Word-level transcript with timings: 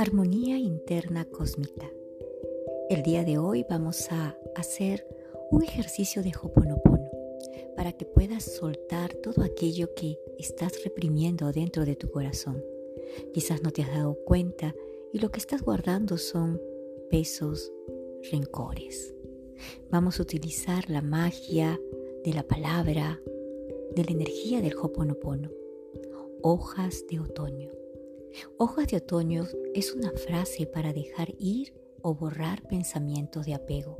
Armonía 0.00 0.56
interna 0.56 1.26
cósmica. 1.26 1.92
El 2.88 3.02
día 3.02 3.22
de 3.22 3.36
hoy 3.36 3.66
vamos 3.68 4.10
a 4.10 4.34
hacer 4.56 5.06
un 5.50 5.62
ejercicio 5.62 6.22
de 6.22 6.32
Hoponopono 6.40 7.10
para 7.76 7.92
que 7.92 8.06
puedas 8.06 8.44
soltar 8.44 9.12
todo 9.12 9.44
aquello 9.44 9.92
que 9.94 10.18
estás 10.38 10.82
reprimiendo 10.84 11.52
dentro 11.52 11.84
de 11.84 11.96
tu 11.96 12.10
corazón. 12.10 12.64
Quizás 13.34 13.62
no 13.62 13.72
te 13.72 13.82
has 13.82 13.90
dado 13.90 14.14
cuenta 14.24 14.74
y 15.12 15.18
lo 15.18 15.30
que 15.30 15.38
estás 15.38 15.60
guardando 15.60 16.16
son 16.16 16.58
pesos, 17.10 17.70
rencores. 18.32 19.14
Vamos 19.90 20.18
a 20.18 20.22
utilizar 20.22 20.88
la 20.88 21.02
magia 21.02 21.78
de 22.24 22.32
la 22.32 22.48
palabra, 22.48 23.20
de 23.94 24.02
la 24.02 24.12
energía 24.12 24.62
del 24.62 24.78
Hoponopono. 24.78 25.50
Hojas 26.40 27.04
de 27.06 27.20
otoño. 27.20 27.79
Hojas 28.58 28.88
de 28.88 28.98
otoño 28.98 29.46
es 29.74 29.92
una 29.92 30.12
frase 30.12 30.66
para 30.66 30.92
dejar 30.92 31.34
ir 31.38 31.74
o 32.02 32.14
borrar 32.14 32.62
pensamientos 32.68 33.46
de 33.46 33.54
apego 33.54 33.96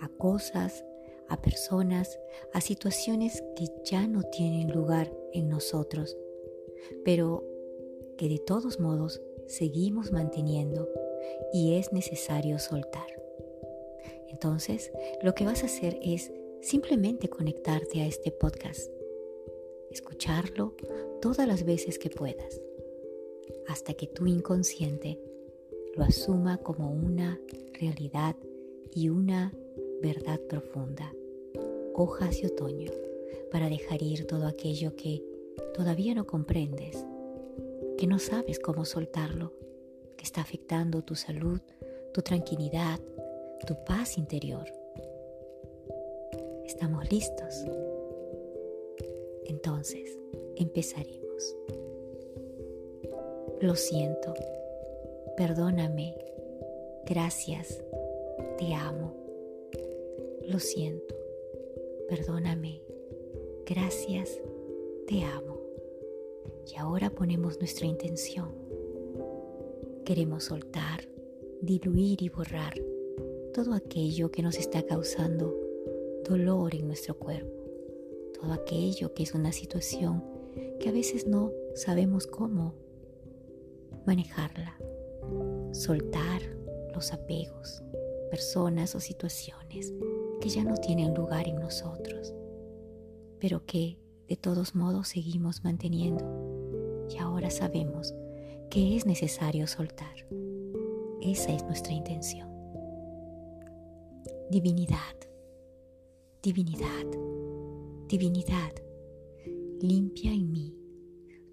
a 0.00 0.08
cosas, 0.08 0.84
a 1.28 1.40
personas, 1.40 2.18
a 2.52 2.60
situaciones 2.60 3.42
que 3.56 3.66
ya 3.84 4.06
no 4.06 4.22
tienen 4.22 4.72
lugar 4.72 5.12
en 5.32 5.48
nosotros, 5.48 6.16
pero 7.04 7.44
que 8.16 8.28
de 8.28 8.38
todos 8.38 8.80
modos 8.80 9.20
seguimos 9.46 10.10
manteniendo 10.10 10.88
y 11.52 11.74
es 11.74 11.92
necesario 11.92 12.58
soltar. 12.58 13.06
Entonces, 14.28 14.90
lo 15.22 15.34
que 15.34 15.44
vas 15.44 15.62
a 15.62 15.66
hacer 15.66 15.98
es 16.02 16.32
simplemente 16.62 17.28
conectarte 17.28 18.00
a 18.00 18.06
este 18.06 18.30
podcast, 18.30 18.90
escucharlo 19.90 20.74
todas 21.20 21.46
las 21.46 21.64
veces 21.64 21.98
que 21.98 22.10
puedas 22.10 22.60
hasta 23.68 23.94
que 23.94 24.06
tu 24.06 24.26
inconsciente 24.26 25.18
lo 25.96 26.04
asuma 26.04 26.58
como 26.58 26.90
una 26.90 27.40
realidad 27.80 28.36
y 28.94 29.08
una 29.08 29.52
verdad 30.02 30.40
profunda. 30.48 31.12
Hojas 31.94 32.40
de 32.40 32.48
otoño 32.48 32.90
para 33.50 33.68
dejar 33.68 34.02
ir 34.02 34.26
todo 34.26 34.46
aquello 34.46 34.94
que 34.96 35.22
todavía 35.74 36.14
no 36.14 36.26
comprendes, 36.26 37.04
que 37.98 38.06
no 38.06 38.18
sabes 38.18 38.58
cómo 38.58 38.84
soltarlo, 38.84 39.52
que 40.16 40.24
está 40.24 40.40
afectando 40.40 41.02
tu 41.02 41.14
salud, 41.14 41.60
tu 42.12 42.22
tranquilidad, 42.22 43.00
tu 43.66 43.74
paz 43.84 44.18
interior. 44.18 44.64
¿Estamos 46.64 47.10
listos? 47.10 47.64
Entonces, 49.44 50.16
empezaremos. 50.56 51.56
Lo 53.60 53.74
siento. 53.76 54.32
Perdóname. 55.36 56.16
Gracias. 57.04 57.84
Te 58.56 58.72
amo. 58.72 59.12
Lo 60.48 60.58
siento. 60.58 61.14
Perdóname. 62.08 62.80
Gracias. 63.66 64.40
Te 65.06 65.24
amo. 65.24 65.60
Y 66.72 66.78
ahora 66.78 67.10
ponemos 67.10 67.58
nuestra 67.58 67.84
intención. 67.84 68.48
Queremos 70.06 70.44
soltar, 70.44 71.06
diluir 71.60 72.22
y 72.22 72.30
borrar 72.30 72.80
todo 73.52 73.74
aquello 73.74 74.30
que 74.30 74.42
nos 74.42 74.56
está 74.56 74.82
causando 74.84 75.54
dolor 76.26 76.74
en 76.74 76.86
nuestro 76.86 77.18
cuerpo. 77.18 77.62
Todo 78.40 78.54
aquello 78.54 79.12
que 79.12 79.24
es 79.24 79.34
una 79.34 79.52
situación 79.52 80.24
que 80.78 80.88
a 80.88 80.92
veces 80.92 81.26
no 81.26 81.52
sabemos 81.74 82.26
cómo 82.26 82.74
manejarla, 84.06 84.76
soltar 85.72 86.42
los 86.94 87.12
apegos, 87.12 87.82
personas 88.30 88.94
o 88.94 89.00
situaciones 89.00 89.92
que 90.40 90.48
ya 90.48 90.64
no 90.64 90.74
tienen 90.76 91.14
lugar 91.14 91.48
en 91.48 91.56
nosotros, 91.56 92.34
pero 93.38 93.64
que 93.66 93.98
de 94.28 94.36
todos 94.36 94.74
modos 94.74 95.08
seguimos 95.08 95.64
manteniendo 95.64 97.06
y 97.10 97.18
ahora 97.18 97.50
sabemos 97.50 98.14
que 98.70 98.96
es 98.96 99.04
necesario 99.06 99.66
soltar. 99.66 100.26
Esa 101.20 101.52
es 101.52 101.64
nuestra 101.64 101.92
intención. 101.92 102.48
Divinidad, 104.50 105.16
divinidad, 106.42 107.06
divinidad, 108.08 108.72
limpia 109.80 110.32
en 110.32 110.50
mí 110.50 110.74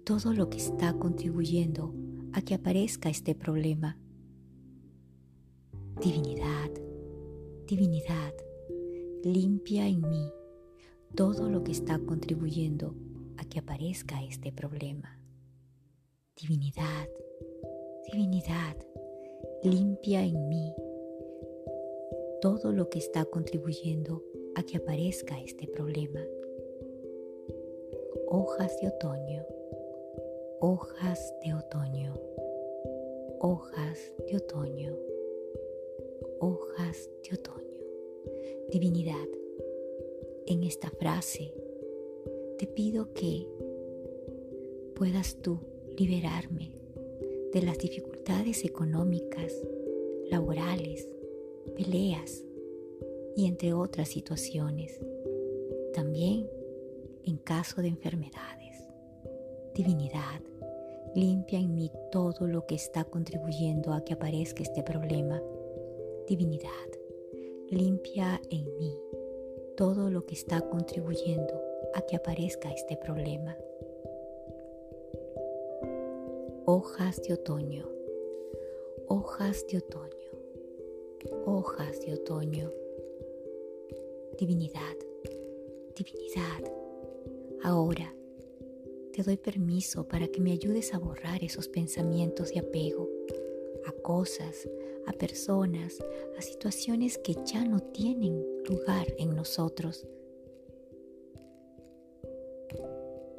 todo 0.04 0.32
lo 0.32 0.48
que 0.48 0.58
está 0.58 0.94
contribuyendo 0.94 1.92
a 2.32 2.42
que 2.42 2.54
aparezca 2.54 3.08
este 3.08 3.34
problema. 3.34 3.98
Divinidad, 6.00 6.70
divinidad, 7.66 8.34
limpia 9.24 9.86
en 9.86 10.08
mí 10.08 10.32
todo 11.14 11.48
lo 11.48 11.64
que 11.64 11.72
está 11.72 11.98
contribuyendo 11.98 12.94
a 13.36 13.44
que 13.44 13.58
aparezca 13.58 14.22
este 14.22 14.52
problema. 14.52 15.20
Divinidad, 16.40 17.08
divinidad, 18.12 18.76
limpia 19.62 20.22
en 20.22 20.48
mí 20.48 20.72
todo 22.40 22.72
lo 22.72 22.88
que 22.88 22.98
está 22.98 23.24
contribuyendo 23.24 24.22
a 24.54 24.62
que 24.62 24.76
aparezca 24.76 25.40
este 25.40 25.66
problema. 25.66 26.20
Hojas 28.28 28.78
de 28.80 28.88
otoño 28.88 29.57
hojas 30.60 31.34
de 31.44 31.54
otoño, 31.54 32.14
hojas 33.38 34.12
de 34.26 34.36
otoño, 34.36 34.96
hojas 36.40 37.08
de 37.22 37.36
otoño. 37.36 37.80
Divinidad, 38.70 39.28
en 40.46 40.64
esta 40.64 40.90
frase 40.90 41.54
te 42.58 42.66
pido 42.66 43.12
que 43.12 43.46
puedas 44.96 45.36
tú 45.36 45.60
liberarme 45.96 46.72
de 47.52 47.62
las 47.62 47.78
dificultades 47.78 48.64
económicas, 48.64 49.52
laborales, 50.28 51.08
peleas 51.76 52.44
y 53.36 53.46
entre 53.46 53.74
otras 53.74 54.08
situaciones. 54.08 54.98
También 55.94 56.50
en 57.24 57.36
caso 57.36 57.80
de 57.80 57.88
enfermedades. 57.88 58.67
Divinidad, 59.78 60.40
limpia 61.14 61.60
en 61.60 61.72
mí 61.72 61.88
todo 62.10 62.48
lo 62.48 62.66
que 62.66 62.74
está 62.74 63.04
contribuyendo 63.04 63.92
a 63.92 64.04
que 64.04 64.14
aparezca 64.14 64.64
este 64.64 64.82
problema. 64.82 65.40
Divinidad, 66.26 66.88
limpia 67.70 68.40
en 68.50 68.76
mí 68.76 68.98
todo 69.76 70.10
lo 70.10 70.26
que 70.26 70.34
está 70.34 70.62
contribuyendo 70.62 71.54
a 71.94 72.00
que 72.00 72.16
aparezca 72.16 72.72
este 72.72 72.96
problema. 72.96 73.56
Hojas 76.66 77.22
de 77.22 77.34
otoño, 77.34 77.88
hojas 79.06 79.64
de 79.68 79.78
otoño, 79.78 80.32
hojas 81.46 82.00
de 82.00 82.14
otoño. 82.14 82.72
Divinidad, 84.40 84.96
divinidad, 85.94 86.64
ahora 87.62 88.17
te 89.18 89.24
doy 89.24 89.36
permiso 89.36 90.06
para 90.06 90.28
que 90.28 90.40
me 90.40 90.52
ayudes 90.52 90.94
a 90.94 90.98
borrar 91.00 91.42
esos 91.42 91.66
pensamientos 91.66 92.52
de 92.52 92.60
apego 92.60 93.08
a 93.84 93.90
cosas, 93.90 94.68
a 95.08 95.12
personas, 95.12 95.98
a 96.38 96.40
situaciones 96.40 97.18
que 97.18 97.34
ya 97.44 97.64
no 97.64 97.80
tienen 97.80 98.46
lugar 98.68 99.08
en 99.18 99.34
nosotros. 99.34 100.06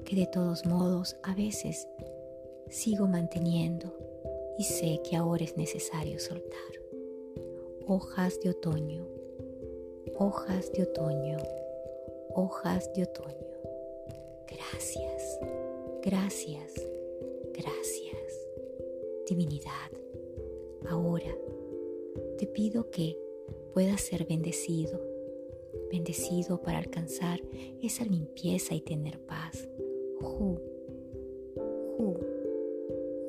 Que 0.04 0.18
de 0.18 0.26
todos 0.26 0.66
modos 0.66 1.16
a 1.24 1.34
veces 1.34 1.88
sigo 2.70 3.08
manteniendo 3.08 3.96
y 4.58 4.66
sé 4.66 5.00
que 5.10 5.16
ahora 5.16 5.46
es 5.46 5.56
necesario 5.56 6.20
soltar. 6.20 6.74
Hojas 7.88 8.38
de 8.42 8.50
otoño, 8.50 9.08
hojas 10.18 10.74
de 10.74 10.84
otoño, 10.84 11.38
hojas 12.36 12.92
de 12.94 13.04
otoño. 13.04 13.48
Gracias. 14.46 15.40
Gracias, 16.02 16.74
gracias, 17.54 18.48
divinidad. 19.28 19.92
Ahora 20.88 21.36
te 22.38 22.48
pido 22.48 22.90
que 22.90 23.18
puedas 23.74 24.00
ser 24.00 24.26
bendecido, 24.26 24.98
bendecido 25.92 26.62
para 26.62 26.78
alcanzar 26.78 27.42
esa 27.84 28.06
limpieza 28.06 28.76
y 28.76 28.82
tener 28.82 29.20
paz. 29.20 29.68
Ju, 30.22 30.58
ju, 31.98 32.18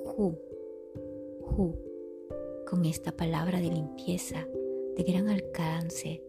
ju, 0.04 0.38
ju. 1.42 1.74
Con 2.68 2.84
esta 2.84 3.10
palabra 3.10 3.60
de 3.60 3.70
limpieza, 3.70 4.46
de 4.96 5.02
gran 5.02 5.28
alcance, 5.28 6.22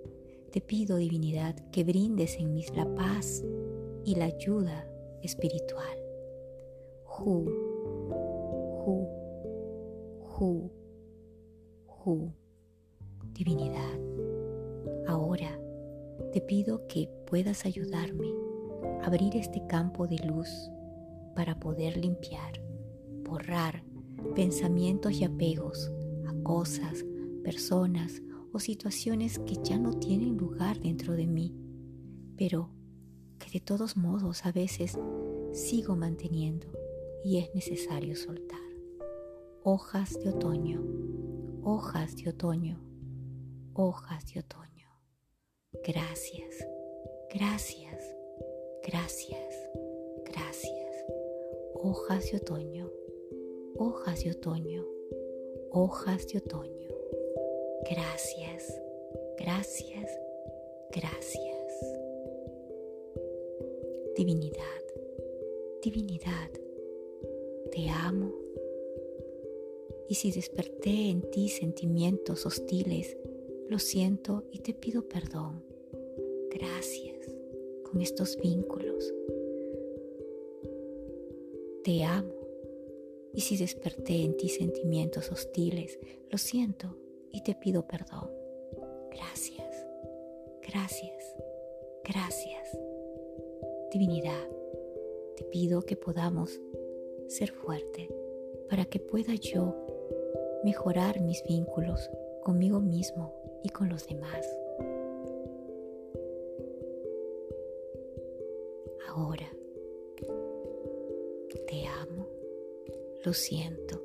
te 0.50 0.60
pido, 0.60 0.98
divinidad, 0.98 1.56
que 1.72 1.84
brindes 1.84 2.36
en 2.38 2.52
mí 2.52 2.66
la 2.76 2.94
paz 2.96 3.44
y 4.04 4.16
la 4.16 4.26
ayuda 4.26 4.88
espiritual. 5.22 6.01
Hu, 7.24 7.46
hu, 8.84 9.08
Hu, 10.40 10.72
Hu, 11.86 12.32
divinidad. 13.32 14.00
Ahora 15.08 15.60
te 16.34 16.42
pido 16.42 16.88
que 16.88 17.10
puedas 17.28 17.66
ayudarme 17.66 18.28
a 19.02 19.06
abrir 19.06 19.36
este 19.36 19.62
campo 19.68 20.08
de 20.08 20.18
luz 20.26 20.50
para 21.36 21.60
poder 21.60 21.96
limpiar, 21.98 22.60
borrar 23.24 23.84
pensamientos 24.34 25.14
y 25.14 25.24
apegos 25.24 25.92
a 26.28 26.34
cosas, 26.42 27.06
personas 27.44 28.20
o 28.52 28.60
situaciones 28.60 29.38
que 29.38 29.58
ya 29.64 29.78
no 29.78 29.94
tienen 29.94 30.38
lugar 30.38 30.80
dentro 30.80 31.14
de 31.14 31.28
mí, 31.28 31.54
pero 32.36 32.72
que 33.38 33.52
de 33.52 33.60
todos 33.60 33.96
modos 33.96 34.44
a 34.44 34.52
veces 34.52 34.98
sigo 35.52 35.96
manteniendo 35.96 36.81
y 37.24 37.38
es 37.38 37.54
necesario 37.54 38.16
soltar. 38.16 38.60
Hojas 39.64 40.20
de 40.24 40.30
otoño, 40.30 40.84
hojas 41.64 42.16
de 42.18 42.30
otoño, 42.30 42.82
hojas 43.74 44.26
de 44.34 44.40
otoño. 44.40 44.88
Gracias, 45.86 46.68
gracias, 47.34 48.16
gracias, 48.84 49.70
gracias. 50.26 51.06
Hojas 51.76 52.32
de 52.32 52.38
otoño, 52.38 52.90
hojas 53.78 54.24
de 54.24 54.32
otoño, 54.32 54.86
hojas 55.72 56.28
de 56.28 56.40
otoño. 56.40 56.90
Gracias, 57.90 58.82
gracias, 59.38 60.12
gracias. 60.92 61.52
Divinidad, 64.16 64.82
divinidad, 65.82 66.52
te 67.72 67.90
amo. 67.90 68.34
Y 70.08 70.16
si 70.16 70.32
desperté 70.32 71.10
en 71.10 71.22
ti 71.32 71.50
sentimientos 71.50 72.46
hostiles, 72.46 73.18
lo 73.70 73.80
siento 73.80 74.44
y 74.52 74.60
te 74.60 74.74
pido 74.74 75.08
perdón. 75.08 75.64
Gracias 76.50 77.34
con 77.90 78.02
estos 78.02 78.38
vínculos. 78.38 79.14
Te 81.84 82.04
amo. 82.04 82.34
Y 83.34 83.42
si 83.42 83.56
desperté 83.56 84.24
en 84.24 84.36
ti 84.36 84.50
sentimientos 84.50 85.32
hostiles, 85.32 85.98
lo 86.30 86.38
siento 86.38 86.98
y 87.32 87.44
te 87.44 87.56
pido 87.56 87.88
perdón. 87.88 88.30
Gracias, 89.10 89.88
gracias, 90.62 91.36
gracias. 92.04 92.78
Divinidad, 93.94 94.50
te 95.38 95.46
pido 95.46 95.82
que 95.82 95.96
podamos 95.96 96.60
ser 97.32 97.50
fuerte 97.52 98.10
para 98.70 98.84
que 98.84 99.00
pueda 99.00 99.34
yo 99.36 99.74
mejorar 100.66 101.22
mis 101.22 101.42
vínculos 101.46 102.10
conmigo 102.44 102.82
mismo 102.82 103.34
y 103.64 103.70
con 103.70 103.88
los 103.88 104.06
demás. 104.06 104.46
Ahora, 109.08 109.50
te 111.68 111.86
amo, 111.86 112.28
lo 113.24 113.34
siento, 113.34 114.02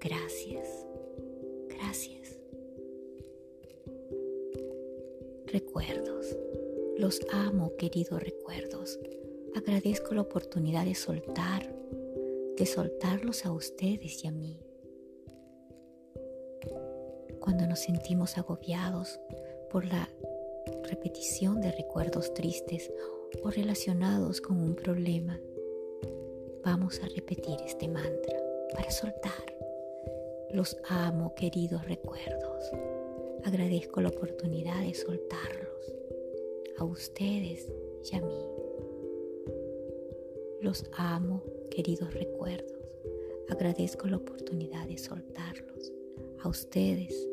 gracias, 0.00 0.84
gracias. 1.68 2.40
Recuerdos, 5.46 6.36
los 6.98 7.20
amo 7.32 7.76
queridos 7.76 8.20
recuerdos. 8.20 8.98
Agradezco 9.54 10.14
la 10.14 10.22
oportunidad 10.22 10.84
de 10.84 10.94
soltar, 10.94 11.74
de 12.58 12.66
soltarlos 12.66 13.44
a 13.46 13.52
ustedes 13.52 14.24
y 14.24 14.28
a 14.28 14.32
mí 14.32 14.66
cuando 17.46 17.64
nos 17.68 17.78
sentimos 17.78 18.38
agobiados 18.38 19.20
por 19.70 19.84
la 19.84 20.10
repetición 20.82 21.60
de 21.60 21.70
recuerdos 21.70 22.34
tristes 22.34 22.90
o 23.40 23.50
relacionados 23.50 24.40
con 24.40 24.60
un 24.60 24.74
problema, 24.74 25.38
vamos 26.64 27.00
a 27.04 27.06
repetir 27.06 27.56
este 27.64 27.86
mantra 27.86 28.36
para 28.74 28.90
soltar. 28.90 29.56
Los 30.50 30.76
amo, 30.88 31.36
queridos 31.36 31.86
recuerdos. 31.86 32.68
Agradezco 33.44 34.00
la 34.00 34.08
oportunidad 34.08 34.80
de 34.80 34.94
soltarlos 34.94 35.94
a 36.78 36.84
ustedes 36.84 37.72
y 38.10 38.16
a 38.16 38.22
mí. 38.22 38.44
Los 40.60 40.84
amo, 40.96 41.44
queridos 41.70 42.12
recuerdos. 42.14 42.72
Agradezco 43.48 44.08
la 44.08 44.16
oportunidad 44.16 44.86
de 44.88 44.98
soltarlos 44.98 45.92
a 46.42 46.48
ustedes 46.48 47.28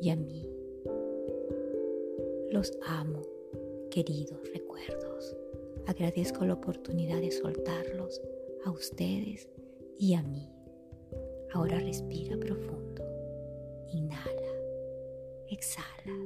y 0.00 0.10
a 0.10 0.16
mí. 0.16 0.48
Los 2.50 2.72
amo, 2.86 3.22
queridos 3.90 4.40
recuerdos. 4.52 5.36
Agradezco 5.86 6.44
la 6.44 6.54
oportunidad 6.54 7.20
de 7.20 7.30
soltarlos 7.30 8.22
a 8.64 8.70
ustedes 8.70 9.48
y 9.98 10.14
a 10.14 10.22
mí. 10.22 10.50
Ahora 11.52 11.78
respira 11.78 12.36
profundo. 12.36 13.04
Inhala. 13.92 14.54
Exhala. 15.48 16.16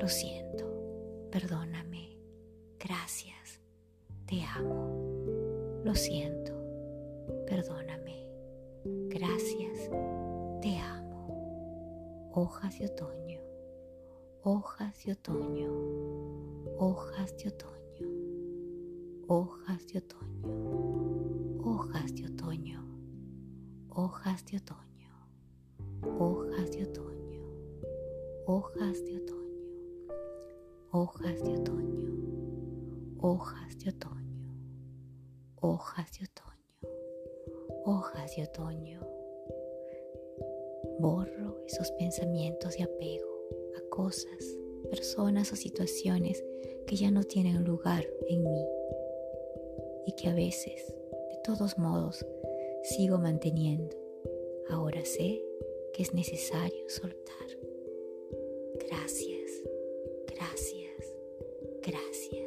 Lo 0.00 0.08
siento. 0.08 0.64
Perdóname. 1.30 2.16
Gracias. 2.78 3.60
Te 4.26 4.42
amo. 4.42 4.95
Lo 5.86 5.94
siento. 5.94 6.52
Perdóname. 7.46 8.26
Gracias 9.08 9.88
hojas 12.36 12.78
de 12.78 12.84
otoño, 12.84 13.40
hojas 14.42 15.04
de 15.04 15.12
otoño, 15.12 15.72
hojas 16.76 17.34
de 17.38 17.48
otoño, 17.48 18.06
hojas 19.26 19.86
de 19.86 19.98
otoño, 20.00 20.44
hojas 21.64 22.14
de 22.14 22.26
otoño, 22.26 22.84
hojas 23.88 24.44
de 24.44 24.58
otoño, 24.58 25.10
hojas 26.10 26.70
de 26.72 26.82
otoño, 26.82 27.48
hojas 28.44 29.02
de 29.06 29.16
otoño, 29.16 29.54
hojas 30.90 31.42
de 31.42 31.52
otoño, 31.54 32.10
hojas 33.18 33.78
de 33.78 33.88
otoño, 33.88 34.15
hojas 35.68 36.10
de 36.18 36.26
otoño, 36.26 36.96
hojas 37.84 38.36
de 38.36 38.44
otoño 38.44 39.00
Borro 41.00 41.60
esos 41.66 41.90
pensamientos 41.92 42.76
de 42.76 42.84
apego 42.84 43.28
a 43.76 43.88
cosas, 43.90 44.56
personas 44.90 45.52
o 45.52 45.56
situaciones 45.56 46.42
que 46.86 46.94
ya 46.96 47.10
no 47.10 47.24
tienen 47.24 47.64
lugar 47.64 48.06
en 48.28 48.44
mí 48.44 48.64
y 50.06 50.12
que 50.12 50.28
a 50.28 50.34
veces, 50.34 50.94
de 51.30 51.38
todos 51.42 51.76
modos, 51.78 52.24
sigo 52.84 53.18
manteniendo. 53.18 53.96
Ahora 54.70 55.04
sé 55.04 55.42
que 55.92 56.02
es 56.02 56.14
necesario 56.14 56.88
soltar. 56.88 57.48
Gracias, 58.88 59.50
gracias, 60.28 61.12
gracias. 61.82 62.45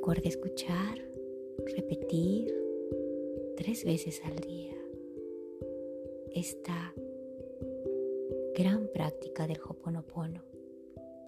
Recuerda 0.00 0.30
escuchar, 0.30 0.98
repetir 1.76 2.50
tres 3.58 3.84
veces 3.84 4.22
al 4.24 4.34
día 4.36 4.74
esta 6.34 6.94
gran 8.54 8.88
práctica 8.94 9.46
del 9.46 9.60
Hoponopono 9.60 10.42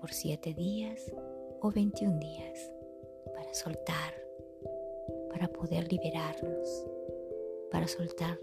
por 0.01 0.11
siete 0.11 0.55
días 0.55 1.13
o 1.61 1.71
21 1.71 2.19
días 2.19 2.73
para 3.35 3.53
soltar, 3.53 4.15
para 5.29 5.49
poder 5.49 5.93
liberarnos, 5.93 6.87
para 7.71 7.87
soltar 7.87 8.41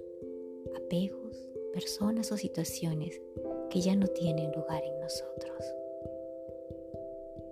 apegos, 0.77 1.49
personas 1.73 2.31
o 2.31 2.37
situaciones 2.37 3.19
que 3.71 3.81
ya 3.81 3.95
no 3.95 4.05
tienen 4.05 4.51
lugar 4.51 4.83
en 4.83 4.99
nosotros. 4.99 5.73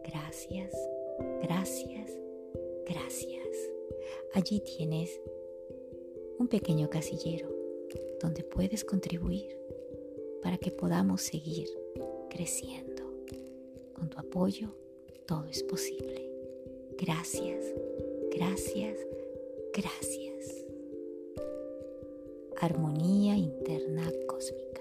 Gracias, 0.03 0.75
gracias, 1.41 2.26
gracias. 2.87 3.47
Allí 4.33 4.61
tienes 4.61 5.19
un 6.39 6.47
pequeño 6.47 6.89
casillero 6.89 7.49
donde 8.21 8.43
puedes 8.43 8.83
contribuir 8.83 9.57
para 10.41 10.57
que 10.57 10.71
podamos 10.71 11.21
seguir 11.21 11.67
creciendo. 12.29 13.03
Con 13.93 14.09
tu 14.09 14.19
apoyo 14.19 14.73
todo 15.25 15.45
es 15.47 15.63
posible. 15.63 16.29
Gracias, 16.97 17.65
gracias, 18.31 18.97
gracias. 19.73 20.65
Armonía 22.59 23.35
interna 23.35 24.11
cósmica. 24.27 24.76